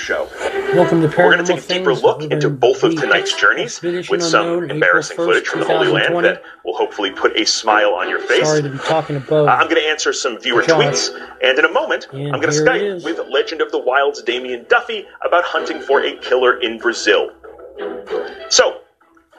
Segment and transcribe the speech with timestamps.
[0.00, 0.28] show.
[0.74, 2.02] Welcome to Paranormal We're going to take a deeper Things.
[2.02, 6.24] look into both of tonight's journeys with some embarrassing 1st, footage from the Holy Land
[6.24, 8.46] that will hopefully put a smile on your face.
[8.46, 9.46] Sorry to be talking above.
[9.46, 11.10] Uh, I'm going to answer some viewer Josh.
[11.10, 14.22] tweets, and in a moment, And I'm going to Skype with Legend of the Wild's
[14.22, 17.30] Damien Duffy about hunting for a killer in Brazil.
[18.48, 18.80] So,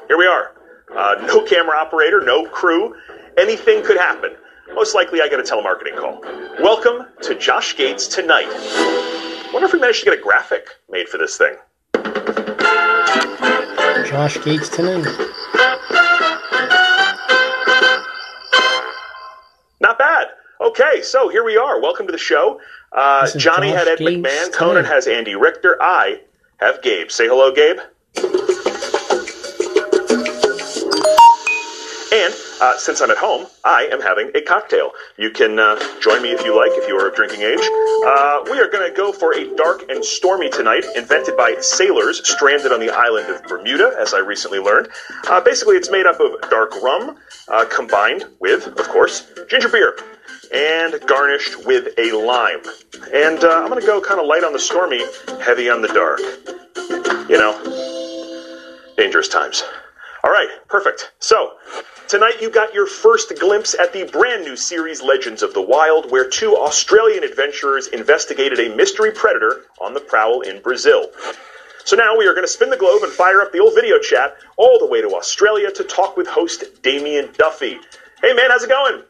[0.07, 0.55] here we are.
[0.95, 2.95] Uh, no camera operator, no crew.
[3.37, 4.35] Anything could happen.
[4.73, 6.21] Most likely, I get a telemarketing call.
[6.61, 8.47] Welcome to Josh Gates Tonight.
[9.53, 11.55] Wonder if we managed to get a graphic made for this thing.
[14.05, 15.03] Josh Gates tonight.
[19.81, 20.27] Not bad.
[20.61, 21.81] Okay, so here we are.
[21.81, 22.61] Welcome to the show.
[22.93, 24.53] Uh, Johnny Josh had Ed Gates McMahon.
[24.53, 25.77] Conan has Andy Richter.
[25.81, 26.21] I
[26.61, 27.11] have Gabe.
[27.11, 27.79] Say hello, Gabe.
[32.13, 34.91] And uh, since I'm at home, I am having a cocktail.
[35.17, 37.59] You can uh, join me if you like, if you are of drinking age.
[37.59, 42.21] Uh, we are going to go for a dark and stormy tonight, invented by sailors
[42.27, 44.89] stranded on the island of Bermuda, as I recently learned.
[45.27, 49.97] Uh, basically, it's made up of dark rum, uh, combined with, of course, ginger beer,
[50.53, 52.61] and garnished with a lime.
[53.13, 55.03] And uh, I'm going to go kind of light on the stormy,
[55.43, 56.19] heavy on the dark.
[57.27, 59.63] You know, dangerous times.
[60.23, 61.13] All right, perfect.
[61.19, 61.53] So,
[62.11, 66.11] tonight you got your first glimpse at the brand new series Legends of the Wild,
[66.11, 71.09] where two Australian adventurers investigated a mystery predator on the prowl in Brazil.
[71.85, 73.97] So now we are going to spin the globe and fire up the old video
[73.97, 77.79] chat all the way to Australia to talk with host Damien Duffy.
[78.21, 79.03] Hey man, how's it going?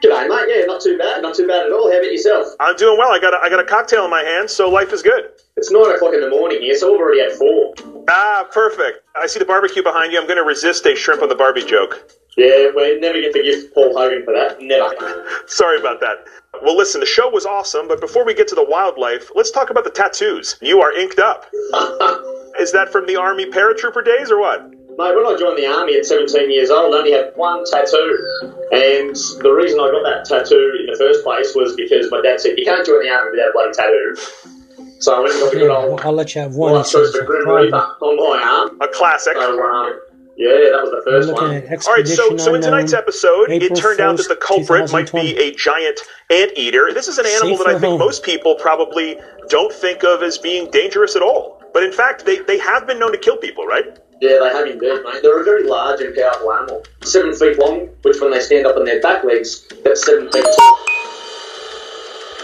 [0.00, 0.46] G'day, mate.
[0.46, 1.22] Yeah, not too bad.
[1.22, 1.90] Not too bad at all.
[1.90, 2.46] How about yourself?
[2.60, 3.10] I'm doing well.
[3.10, 5.30] I got a, I got a cocktail in my hand, so life is good.
[5.56, 7.74] It's nine o'clock in the morning here, so we've already had four.
[8.08, 9.00] Ah, perfect.
[9.16, 10.20] I see the barbecue behind you.
[10.20, 12.08] I'm going to resist a shrimp on the Barbie joke.
[12.36, 14.60] Yeah, we never get to give Paul Hogan for that.
[14.60, 15.26] Never.
[15.46, 16.26] Sorry about that.
[16.62, 19.70] Well, listen, the show was awesome, but before we get to the wildlife, let's talk
[19.70, 20.56] about the tattoos.
[20.60, 21.46] You are inked up.
[22.60, 24.70] Is that from the Army paratrooper days or what?
[24.98, 28.16] Mate, when I joined the army at 17 years old, I only had one tattoo.
[28.72, 32.40] And the reason I got that tattoo in the first place was because my dad
[32.40, 34.16] said, you can't join the army without a bloody tattoo.
[35.00, 36.72] So I went and got the Yeah, good old I'll let you have one.
[36.72, 37.46] White so Choice it's a Grim.
[37.46, 38.80] Reaper on my arm.
[38.80, 39.34] A classic.
[39.36, 40.00] So, um,
[40.36, 41.44] yeah, that was the first one.
[41.86, 43.02] All right, so, so in tonight's Unknown.
[43.02, 46.90] episode, it April turned out that the culprit might be a giant anteater.
[46.92, 47.98] This is an animal Safe that I think home.
[47.98, 49.16] most people probably
[49.48, 51.62] don't think of as being dangerous at all.
[51.72, 53.98] But in fact, they, they have been known to kill people, right?
[54.20, 55.22] Yeah, they have indeed, mate.
[55.22, 56.84] They're a very large and powerful animal.
[57.02, 60.44] Seven feet long, which when they stand up on their back legs, that's seven feet
[60.56, 60.78] tall.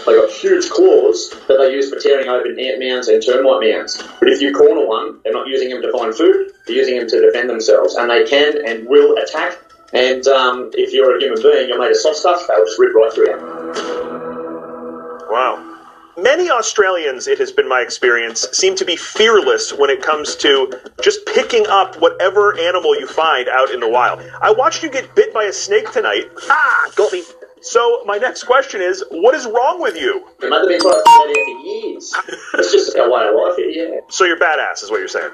[0.05, 4.03] They got huge claws that they use for tearing open ant mounds and termite mounds.
[4.19, 7.07] But if you corner one, they're not using them to find food, they're using them
[7.07, 7.95] to defend themselves.
[7.95, 9.57] And they can and will attack.
[9.93, 12.93] And um, if you're a human being, you're made of soft stuff, they'll just rip
[12.95, 13.37] right through you.
[15.29, 15.69] Wow.
[16.17, 20.71] Many Australians, it has been my experience, seem to be fearless when it comes to
[21.01, 24.19] just picking up whatever animal you find out in the wild.
[24.41, 26.25] I watched you get bit by a snake tonight.
[26.49, 27.23] Ah, got me.
[27.63, 30.25] So my next question is, what is wrong with you?
[30.41, 32.13] Mate, they've been trying to figure that out for years.
[32.59, 33.99] It's just way of life here, yeah.
[34.09, 35.31] So you're badass, is what you're saying.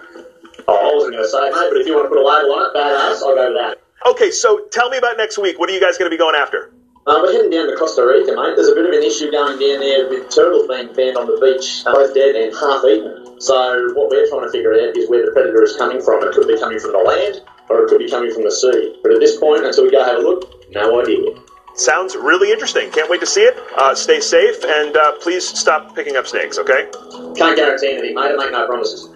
[0.68, 2.53] Oh, I wasn't going to say, mate, but if you want to put a label
[2.53, 3.81] on it, badass, I'll go with that.
[4.06, 5.57] Okay, so tell me about next week.
[5.57, 6.72] What are you guys going to be going after?
[7.07, 8.53] Um, we're heading down to Costa Rica, mate.
[8.53, 11.41] There's a bit of an issue going down there with turtles being found on the
[11.41, 13.41] beach, both dead and half eaten.
[13.41, 13.57] So
[13.97, 16.22] what we're trying to figure out is where the predator is coming from.
[16.22, 17.41] It could be coming from the land,
[17.73, 19.01] or it could be coming from the sea.
[19.01, 21.34] But at this point, until we go have a look, no idea.
[21.75, 22.91] Sounds really interesting.
[22.91, 23.57] Can't wait to see it.
[23.78, 26.90] Uh, stay safe and uh, please stop picking up snakes, okay?
[27.35, 28.31] Can't guarantee anything, mate.
[28.31, 29.07] I make no promises.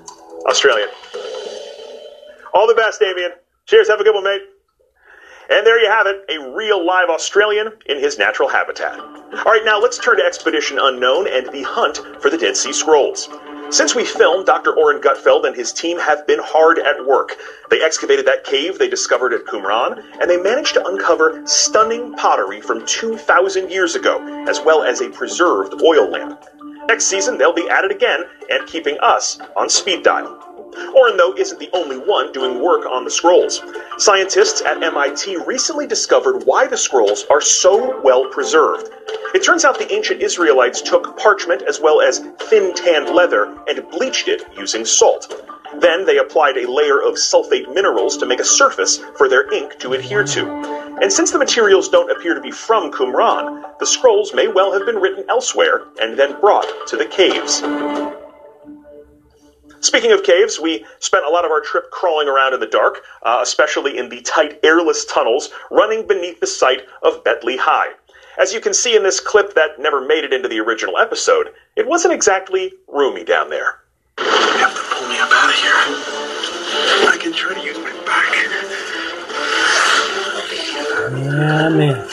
[0.45, 0.89] Australian.
[2.53, 3.31] All the best, Damien.
[3.65, 3.89] Cheers.
[3.89, 4.41] Have a good one, mate.
[5.49, 8.97] And there you have it, a real live Australian in his natural habitat.
[8.99, 12.71] All right, now let's turn to Expedition Unknown and the hunt for the Dead Sea
[12.71, 13.27] Scrolls.
[13.69, 14.73] Since we filmed, Dr.
[14.73, 17.37] Oren Gutfeld and his team have been hard at work.
[17.69, 22.61] They excavated that cave they discovered at Qumran, and they managed to uncover stunning pottery
[22.61, 26.43] from 2,000 years ago, as well as a preserved oil lamp.
[26.87, 30.39] Next season, they'll be at it again and keeping us on speed dial.
[30.95, 33.61] Oren, though, isn't the only one doing work on the scrolls.
[33.97, 38.89] Scientists at MIT recently discovered why the scrolls are so well preserved.
[39.35, 42.19] It turns out the ancient Israelites took parchment as well as
[42.49, 45.31] thin tanned leather and bleached it using salt.
[45.79, 49.79] Then they applied a layer of sulfate minerals to make a surface for their ink
[49.79, 50.82] to adhere to.
[51.01, 54.85] And since the materials don't appear to be from Qumran, the scrolls may well have
[54.85, 57.63] been written elsewhere and then brought to the caves.
[59.83, 63.01] Speaking of caves, we spent a lot of our trip crawling around in the dark,
[63.23, 67.87] uh, especially in the tight, airless tunnels running beneath the site of Beit Lehi.
[68.39, 71.49] As you can see in this clip that never made it into the original episode,
[71.75, 73.81] it wasn't exactly roomy down there.
[74.15, 75.73] pull me up out of here.
[77.09, 77.92] I can try to use my
[81.23, 82.07] Yeah, man.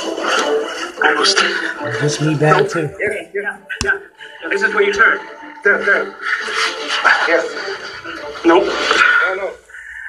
[1.04, 1.38] Almost.
[1.40, 2.88] It gets me bad too.
[3.00, 3.98] Yeah, yeah, yeah.
[4.48, 5.18] This is where you turn.
[5.64, 6.14] There, there.
[7.26, 7.44] Yes.
[8.44, 8.64] Nope.
[8.66, 9.48] Oh, no.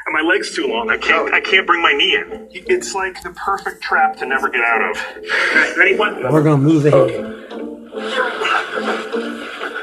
[0.05, 0.89] And my leg's too long.
[0.89, 1.33] I can't.
[1.33, 2.47] I can't bring my knee in.
[2.51, 4.97] It's like the perfect trap to never get out of.
[5.77, 5.95] Ready?
[5.95, 6.21] One.
[6.31, 7.09] We're gonna move ahead.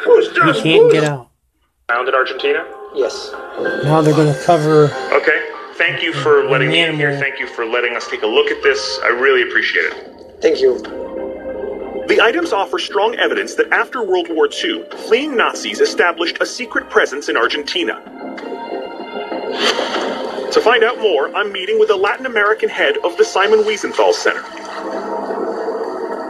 [0.06, 1.30] You can't get out.
[1.88, 2.64] Found in Argentina.
[2.94, 3.32] Yes.
[3.84, 4.90] Now they're gonna cover.
[5.12, 5.50] Okay.
[5.78, 7.16] Thank you for letting me in here.
[7.20, 8.98] Thank you for letting us take a look at this.
[9.04, 10.40] I really appreciate it.
[10.42, 10.78] Thank you.
[12.08, 16.90] The items offer strong evidence that after World War II, fleeing Nazis established a secret
[16.90, 18.02] presence in Argentina.
[20.52, 24.12] To find out more, I'm meeting with the Latin American head of the Simon Wiesenthal
[24.12, 24.42] Center.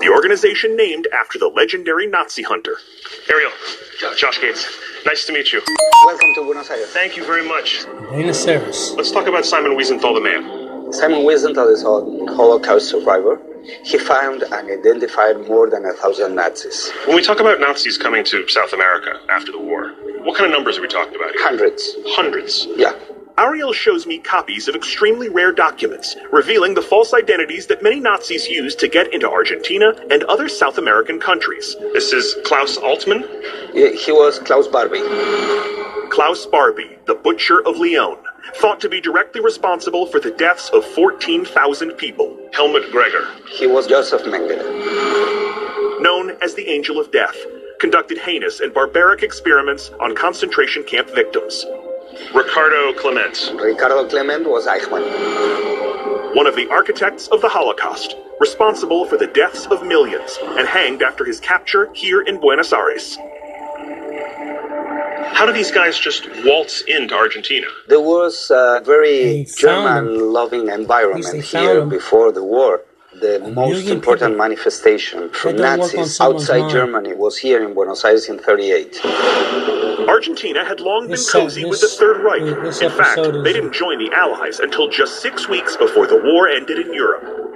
[0.00, 2.76] The organization named after the legendary Nazi hunter.
[3.30, 3.52] Ariel,
[4.14, 4.66] Josh Gates,
[5.06, 5.62] nice to meet you.
[6.08, 6.88] Welcome to Buenos Aires.
[6.88, 7.84] Thank you very much.
[8.10, 8.92] Dana Saris.
[8.92, 10.90] Let's talk about Simon Wiesenthal, the man.
[10.90, 13.38] Simon Wiesenthal is a Holocaust survivor.
[13.84, 16.90] He found and identified more than a thousand Nazis.
[17.04, 19.90] When we talk about Nazis coming to South America after the war,
[20.22, 21.42] what kind of numbers are we talking about here?
[21.42, 21.94] Hundreds.
[22.06, 22.66] Hundreds.
[22.74, 22.94] Yeah.
[23.36, 28.48] Ariel shows me copies of extremely rare documents revealing the false identities that many Nazis
[28.48, 31.76] used to get into Argentina and other South American countries.
[31.92, 33.28] This is Klaus Altmann,
[33.74, 35.02] He he was Klaus Barbie.
[36.10, 38.16] Klaus Barbie, the Butcher of Lyon,
[38.56, 42.36] thought to be directly responsible for the deaths of 14,000 people.
[42.52, 46.00] Helmut Gregor, He was Joseph Mengele.
[46.00, 47.36] known as the Angel of Death,
[47.80, 51.64] conducted heinous and barbaric experiments on concentration camp victims.
[52.34, 55.04] Ricardo Klement, Ricardo Klement was Eichmann.
[56.34, 61.02] one of the architects of the Holocaust, responsible for the deaths of millions and hanged
[61.02, 63.18] after his capture here in Buenos Aires.
[65.38, 67.68] How do these guys just waltz into Argentina?
[67.86, 72.82] There was a very German-loving environment least they found here before the war.
[73.20, 76.72] The most important manifestation from that don't work on Nazis outside mind.
[76.72, 79.00] Germany was here in Buenos Aires in 38.
[80.08, 82.42] Argentina had long been This, cozy with the Third Reich.
[82.82, 86.78] In fact, they didn't join the Allies until just six weeks before the war ended
[86.84, 87.47] in Europe.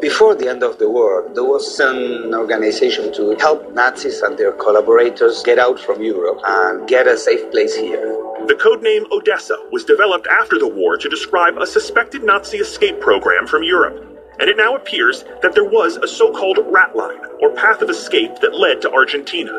[0.00, 4.52] Before the end of the war, there was an organization to help Nazis and their
[4.52, 8.12] collaborators get out from Europe and get a safe place here.
[8.46, 13.46] The codename Odessa was developed after the war to describe a suspected Nazi escape program
[13.46, 13.96] from Europe.
[14.40, 17.88] And it now appears that there was a so called rat line, or path of
[17.88, 19.52] escape, that led to Argentina.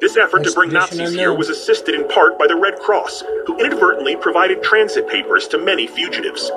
[0.00, 3.58] This effort to bring Nazis here was assisted in part by the Red Cross, who
[3.58, 6.50] inadvertently provided transit papers to many fugitives.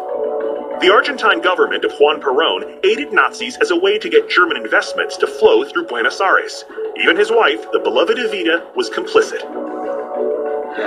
[0.81, 5.15] The Argentine government of Juan Perón aided Nazis as a way to get German investments
[5.17, 6.65] to flow through Buenos Aires.
[6.97, 9.43] Even his wife, the beloved Evita, was complicit.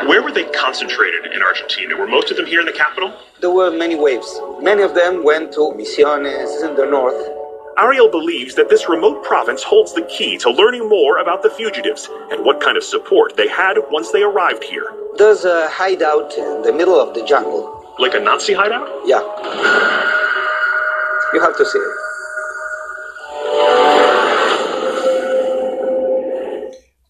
[0.09, 1.97] Where were they concentrated in Argentina?
[1.97, 3.17] Were most of them here in the capital?
[3.41, 4.41] There were many waves.
[4.61, 7.29] Many of them went to Misiones in the north.
[7.79, 12.11] Ariel believes that this remote province holds the key to learning more about the fugitives
[12.33, 14.93] and what kind of support they had once they arrived here.
[15.19, 17.74] There's a hideout in the middle of the jungle.
[17.99, 18.89] Like a Nazi hideout?
[19.05, 19.21] Yeah.
[21.33, 21.95] You have to see it.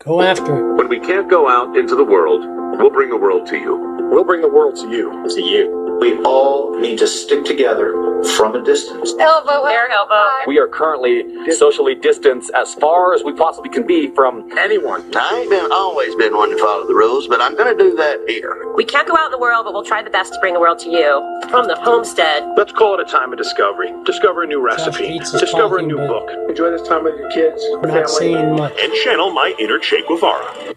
[0.04, 0.76] Go after it.
[0.76, 2.44] When we can't go out into the world,
[2.78, 3.76] we'll bring the world to you.
[4.10, 5.26] We'll bring the world to you.
[5.28, 5.83] to you.
[6.00, 7.92] We all need to stick together
[8.36, 9.14] from a distance.
[9.18, 10.28] Elbow, air elbow.
[10.46, 15.10] We are currently socially distanced as far as we possibly can be from Anyone.
[15.16, 18.20] I ain't been always been one to follow the rules, but I'm gonna do that
[18.28, 18.72] here.
[18.74, 20.60] We can't go out in the world, but we'll try the best to bring the
[20.60, 21.40] world to you.
[21.48, 22.44] From the homestead.
[22.56, 23.92] Let's call it a time of discovery.
[24.04, 25.18] Discover a new recipe.
[25.18, 26.30] Discover a new but- book.
[26.48, 28.78] Enjoy this time with your kids, We're not saying much.
[28.80, 30.74] and channel my inner Che Guevara.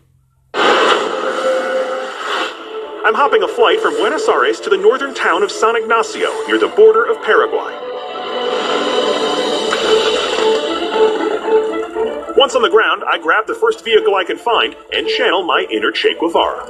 [3.05, 6.57] I'm hopping a flight from Buenos Aires to the northern town of San Ignacio, near
[6.57, 7.73] the border of Paraguay.
[12.35, 15.65] Once on the ground, I grab the first vehicle I can find and channel my
[15.71, 16.65] inner Che Guevara.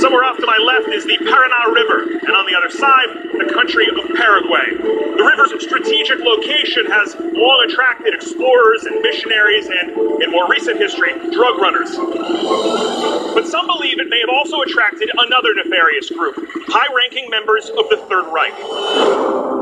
[0.00, 3.52] Somewhere off to my left is the Paraná River, and on the other side, the
[3.52, 4.78] country of Paraguay.
[4.78, 11.12] The river's strategic location has long attracted explorers and missionaries and, in more recent history,
[11.32, 11.96] drug runners.
[11.96, 16.36] But some believe it may have also attracted another nefarious group,
[16.68, 19.57] high ranking members of the Third Reich.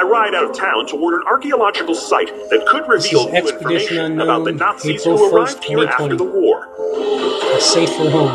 [0.00, 4.44] I ride out of town toward an archaeological site that could reveal new information about
[4.44, 6.68] the Unknown, Nazis April who 1st, arrived here after the war.
[7.54, 8.34] A safer home.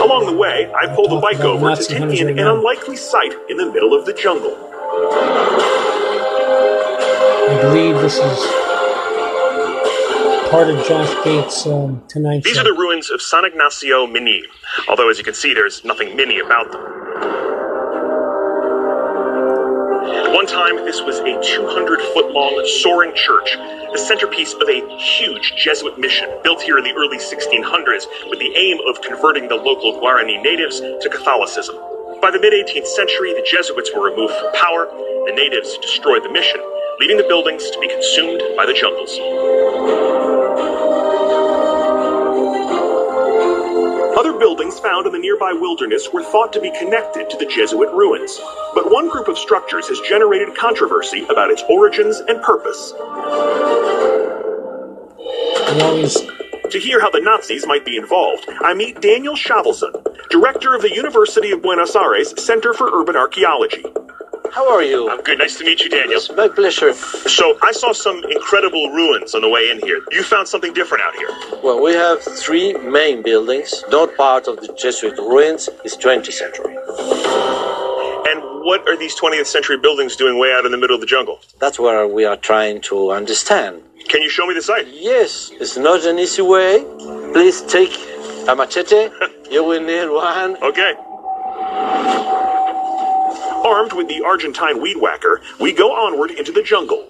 [0.00, 3.56] Along the way, I pull the bike over to take in an unlikely site in
[3.56, 4.56] the middle of the jungle.
[7.50, 8.65] I believe this is
[10.50, 12.60] part of Josh Gates' um, Tonight These Show.
[12.60, 14.44] are the ruins of San Ignacio Mini,
[14.88, 16.82] although as you can see, there's nothing mini about them.
[20.06, 23.56] At one time, this was a 200 foot long soaring church,
[23.92, 28.54] the centerpiece of a huge Jesuit mission built here in the early 1600s with the
[28.54, 31.74] aim of converting the local Guarani natives to Catholicism.
[32.22, 34.86] By the mid 18th century, the Jesuits were removed from power,
[35.26, 36.60] the natives destroyed the mission,
[37.00, 40.05] leaving the buildings to be consumed by the jungles.
[44.46, 48.40] Buildings found in the nearby wilderness were thought to be connected to the Jesuit ruins,
[48.76, 52.92] but one group of structures has generated controversy about its origins and purpose.
[56.70, 60.94] To hear how the Nazis might be involved, I meet Daniel Schavelzon, director of the
[60.94, 63.82] University of Buenos Aires Center for Urban Archaeology.
[64.52, 65.08] How are you?
[65.10, 65.38] I'm good.
[65.38, 66.18] Nice to meet you, Daniel.
[66.18, 66.92] It's my pleasure.
[66.94, 70.02] So, I saw some incredible ruins on the way in here.
[70.10, 71.28] You found something different out here.
[71.62, 73.84] Well, we have three main buildings.
[73.90, 76.76] Not part of the Jesuit ruins is 20th century.
[78.28, 81.06] And what are these 20th century buildings doing way out in the middle of the
[81.06, 81.40] jungle?
[81.58, 83.82] That's where we are trying to understand.
[84.08, 84.86] Can you show me the site?
[84.88, 86.84] Yes, it's not an easy way.
[87.32, 87.92] Please take
[88.48, 89.10] a machete.
[89.50, 90.56] you will need one.
[90.62, 90.94] Okay.
[93.64, 97.08] Armed with the Argentine weed whacker, we go onward into the jungle.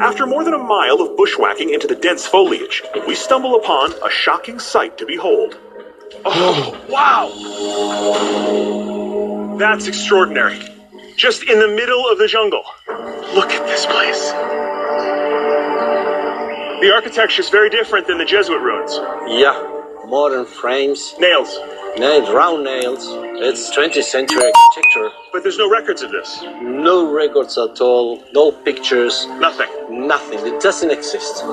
[0.00, 4.10] After more than a mile of bushwhacking into the dense foliage, we stumble upon a
[4.10, 5.58] shocking sight to behold.
[6.24, 7.28] Oh, wow!
[9.58, 10.60] That's extraordinary.
[11.16, 12.62] Just in the middle of the jungle.
[13.34, 14.30] Look at this place.
[16.80, 18.96] The architecture is very different than the Jesuit ruins.
[19.28, 19.77] Yeah,
[20.08, 21.58] modern frames, Nails.
[21.98, 23.04] nails, round nails.
[23.40, 25.10] It's 20th century architecture.
[25.32, 26.42] But there's no records of this.
[26.62, 29.68] No records at all, no pictures, Nothing.
[29.90, 30.38] nothing.
[30.46, 31.44] It doesn't exist.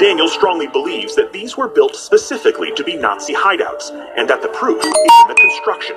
[0.00, 4.48] Daniel strongly believes that these were built specifically to be Nazi hideouts, and that the
[4.48, 4.86] proof is
[5.22, 5.96] in the construction.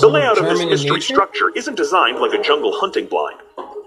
[0.00, 3.38] The layout of this mystery structure isn't designed like a jungle hunting blind.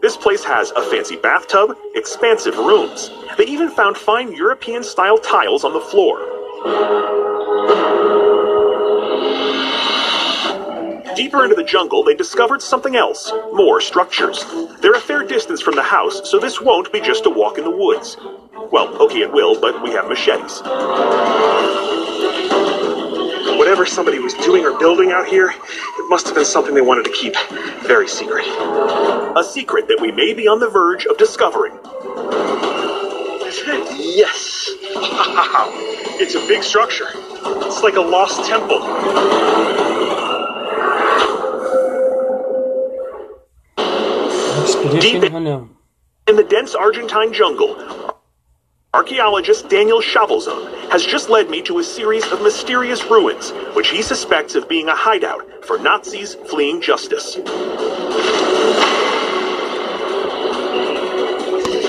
[0.02, 3.12] This place has a fancy bathtub, expansive rooms.
[3.38, 6.20] They even found fine European style tiles on the floor.
[11.16, 14.44] Deeper into the jungle, they discovered something else more structures.
[14.82, 17.66] They're a fair distance from the house, so this won't be just a walk in
[17.66, 18.18] the woods.
[18.72, 20.62] Well, okay, it will, but we have machetes.
[23.90, 27.12] Somebody was doing or building out here, it must have been something they wanted to
[27.12, 27.36] keep
[27.84, 28.46] very secret.
[29.36, 31.74] A secret that we may be on the verge of discovering.
[33.98, 34.70] Yes.
[34.96, 35.72] Wow,
[36.20, 37.08] it's a big structure.
[37.14, 38.80] It's like a lost temple.
[45.00, 45.76] Deep- unknown.
[46.28, 47.76] In the dense Argentine jungle,
[48.94, 54.02] archaeologist Daniel Schavelzon has just led me to a series of mysterious ruins, which he
[54.02, 57.36] suspects of being a hideout for Nazis fleeing justice.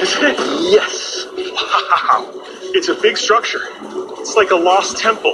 [0.00, 0.38] Isn't it?
[0.70, 1.26] Yes.
[1.34, 2.30] Wow,
[2.74, 3.62] it's a big structure.
[4.20, 5.32] It's like a lost temple.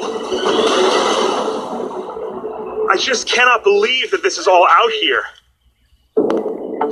[2.88, 5.24] I just cannot believe that this is all out here.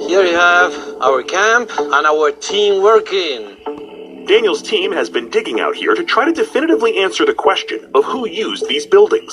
[0.09, 3.54] Here you have our camp and our team working.
[4.26, 8.04] Daniel's team has been digging out here to try to definitively answer the question of
[8.04, 9.33] who used these buildings.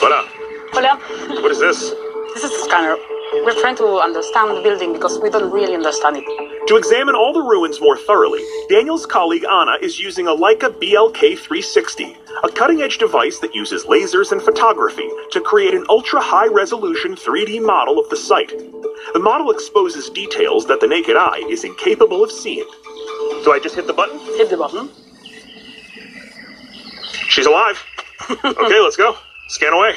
[0.00, 0.26] Hola,
[0.72, 0.96] Hola,
[1.42, 1.90] what is this?
[2.34, 2.96] this is a scanner.
[3.44, 6.24] We're trying to understand the building because we don't really understand it.
[6.68, 11.38] To examine all the ruins more thoroughly, Daniel's colleague Anna is using a Leica BLK
[11.38, 16.46] 360, a cutting edge device that uses lasers and photography to create an ultra high
[16.46, 18.52] resolution 3D model of the site.
[19.12, 22.66] The model exposes details that the naked eye is incapable of seeing.
[23.46, 24.18] Do I just hit the button?
[24.18, 24.88] Hit the button.
[24.88, 24.92] Hmm?
[27.28, 27.80] She's alive.
[28.28, 29.16] okay, let's go.
[29.46, 29.94] Scan away.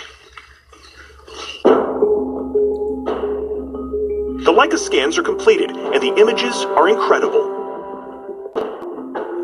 [4.45, 7.41] The Leica scans are completed, and the images are incredible.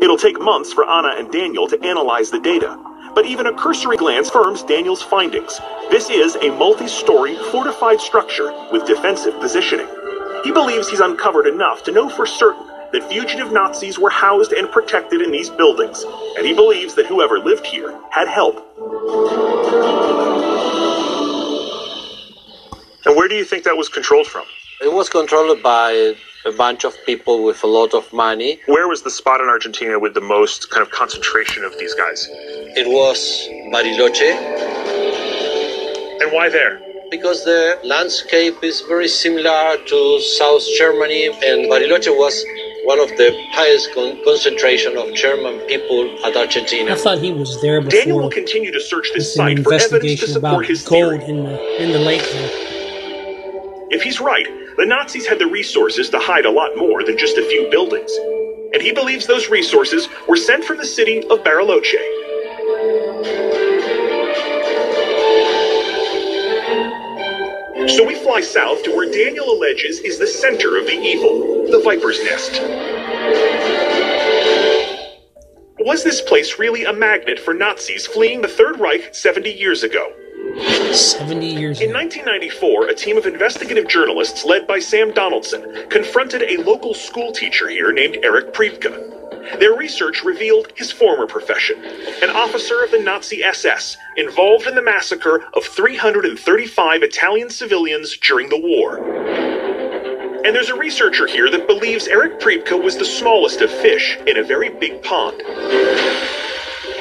[0.00, 2.78] It'll take months for Anna and Daniel to analyze the data,
[3.12, 5.60] but even a cursory glance confirms Daniel's findings.
[5.90, 9.88] This is a multi story, fortified structure with defensive positioning.
[10.44, 14.70] He believes he's uncovered enough to know for certain that fugitive Nazis were housed and
[14.70, 16.02] protected in these buildings,
[16.36, 18.56] and he believes that whoever lived here had help.
[23.04, 24.44] And where do you think that was controlled from?
[24.80, 26.14] It was controlled by
[26.46, 28.60] a bunch of people with a lot of money.
[28.64, 32.26] Where was the spot in Argentina with the most kind of concentration of these guys?
[32.30, 34.32] It was Bariloche
[36.22, 36.85] And why there?
[37.10, 42.44] Because the landscape is very similar to South Germany, and Bariloche was
[42.84, 46.92] one of the highest con- concentration of German people at Argentina.
[46.92, 49.64] I thought he was there but Daniel will continue to search this with an site
[49.64, 51.30] for evidence to investigation about support his gold theory.
[51.30, 52.22] in the in the lake.
[52.22, 52.50] There.
[53.90, 54.46] If he's right,
[54.76, 58.10] the Nazis had the resources to hide a lot more than just a few buildings.
[58.72, 61.94] And he believes those resources were sent from the city of Bariloche.
[67.88, 71.80] So we fly south to where Daniel alleges is the center of the evil, the
[71.84, 72.60] Viper's Nest.
[75.78, 80.12] Was this place really a magnet for Nazis fleeing the Third Reich 70 years ago?
[80.92, 81.88] 70 years ago?
[81.88, 87.30] In 1994, a team of investigative journalists led by Sam Donaldson confronted a local school
[87.30, 89.15] teacher here named Erich Priebke.
[89.58, 91.82] Their research revealed his former profession,
[92.22, 98.48] an officer of the Nazi SS involved in the massacre of 335 Italian civilians during
[98.48, 98.98] the war.
[100.44, 104.36] And there's a researcher here that believes Erich Priebke was the smallest of fish in
[104.36, 105.42] a very big pond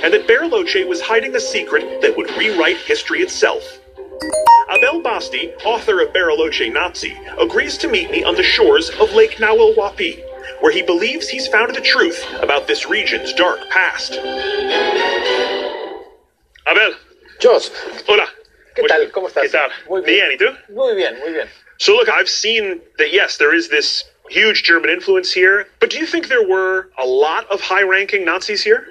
[0.06, 3.80] and that Bariloche was hiding a secret that would rewrite history itself.
[4.70, 9.38] Abel Basti, author of Bariloche Nazi, agrees to meet me on the shores of Lake
[9.40, 10.22] Nahuel Huapi,
[10.66, 14.14] where he believes he's found the truth about this region's dark past.
[16.66, 16.96] Abel.
[17.40, 17.70] Jos.
[18.08, 18.26] Hola.
[18.76, 19.12] ¿Qué tal?
[19.12, 19.44] ¿Cómo estás?
[19.44, 19.70] ¿Qué tal?
[19.88, 20.28] Muy bien.
[20.28, 20.74] Bien, ¿y tú?
[20.74, 21.48] Muy bien, muy bien.
[21.78, 26.00] So look, I've seen that yes, there is this huge German influence here, but do
[26.00, 28.88] you think there were a lot of high-ranking Nazis here?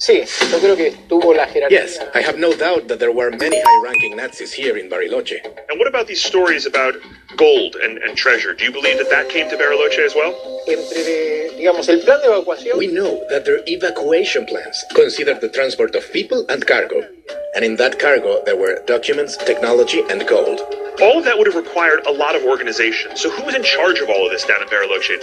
[0.00, 1.82] Sí, yo creo que tuvo la jerarquía.
[1.82, 5.44] Yes, I have no doubt that there were many high ranking Nazis here in Bariloche.
[5.68, 6.94] And what about these stories about
[7.36, 8.54] gold and, and treasure?
[8.54, 10.32] Do you believe that that came to Bariloche as well?
[10.66, 12.78] Entre, digamos, el plan de evacuación.
[12.78, 17.06] We know that their evacuation plans considered the transport of people and cargo.
[17.54, 20.62] And in that cargo, there were documents, technology, and gold.
[21.02, 23.14] All of that would have required a lot of organization.
[23.18, 25.20] So who was in charge of all of this down in Bariloche?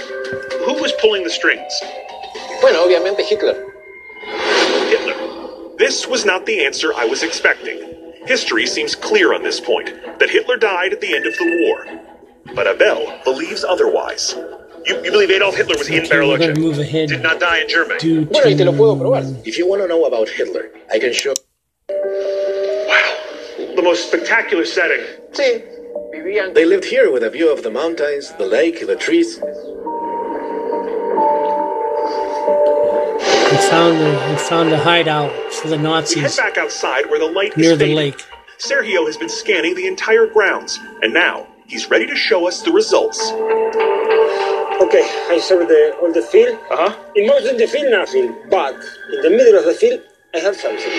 [0.67, 1.73] Who was pulling the strings?
[2.61, 3.55] Bueno, obviamente Hitler.
[3.55, 3.76] Hitler.
[5.77, 7.79] This was not the answer I was expecting.
[8.25, 11.85] History seems clear on this point that Hitler died at the end of the war.
[12.55, 14.33] But Abel believes otherwise.
[14.85, 16.39] You, you believe Adolf Hitler was in Okay, we're Bariloche?
[16.39, 17.09] going to move ahead.
[17.09, 17.99] Did not die in Germany.
[17.99, 19.23] Due Bueno, y te lo puedo probar.
[19.45, 21.33] If you want to know about Hitler, I can show.
[21.89, 23.17] Wow,
[23.75, 25.05] the most spectacular setting.
[25.31, 25.63] Sí,
[26.13, 26.53] vivían.
[26.53, 29.39] They lived here with a view of the mountains, the lake, the trees.
[33.69, 37.51] Found a, we found a hideout for the We head back outside where the light
[37.51, 37.57] is.
[37.57, 38.25] near is the lake.
[38.59, 42.71] Sergio has been scanning the entire grounds, and now he's ready to show us the
[42.71, 43.19] results.
[44.81, 46.59] Okay, I saw the all the field.
[46.71, 46.95] Uh huh.
[47.15, 48.35] In most of the field, nothing.
[48.49, 48.75] But
[49.13, 50.01] in the middle of the field,
[50.33, 50.91] I have something.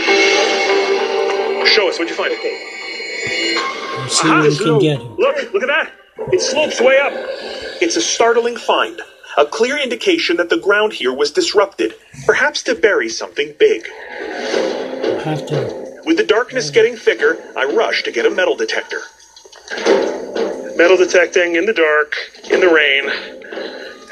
[1.67, 2.31] Show us what'd you find.
[2.33, 5.01] We'll see Aha, what we can little- get.
[5.19, 5.93] Look, look at that.
[6.33, 7.13] It slopes way up.
[7.81, 9.01] It's a startling find.
[9.39, 11.95] A clear indication that the ground here was disrupted,
[12.27, 13.87] perhaps to bury something big.
[14.11, 16.01] We'll have to.
[16.05, 18.99] With the darkness getting thicker, I rush to get a metal detector.
[20.77, 22.17] Metal detecting in the dark,
[22.51, 23.09] in the rain,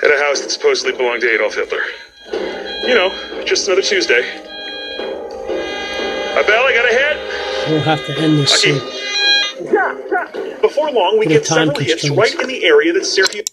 [0.05, 1.83] at a house that supposedly belonged to Adolf Hitler.
[2.87, 3.11] You know,
[3.45, 4.23] just another Tuesday.
[6.39, 7.17] Abel, I got a hit.
[7.69, 8.79] We'll have to end this soon.
[10.61, 13.45] Before long, we Bit of get several hits right in the area that Sergio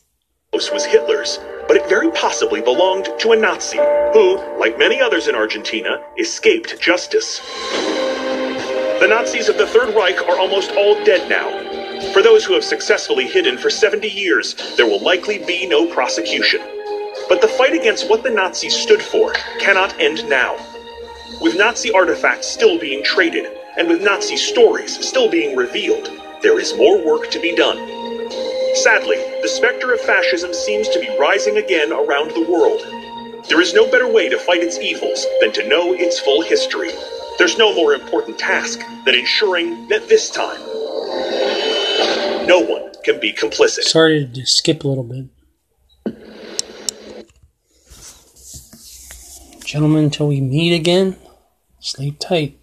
[0.53, 3.77] was Hitler's, but it very possibly belonged to a Nazi
[4.13, 7.39] who, like many others in Argentina, escaped justice.
[8.99, 12.11] The Nazis of the Third Reich are almost all dead now.
[12.13, 16.61] For those who have successfully hidden for 70 years, there will likely be no prosecution.
[17.27, 20.55] But the fight against what the Nazis stood for cannot end now.
[21.41, 26.11] With Nazi artifacts still being traded, and with Nazi stories still being revealed,
[26.41, 28.02] there is more work to be done.
[28.75, 32.81] Sadly, the specter of fascism seems to be rising again around the world.
[33.47, 36.91] There is no better way to fight its evils than to know its full history.
[37.37, 40.59] There's no more important task than ensuring that this time,
[42.47, 43.83] no one can be complicit.
[43.83, 45.25] Sorry to skip a little bit.
[49.65, 51.15] Gentlemen, until we meet again,
[51.79, 52.59] stay tight.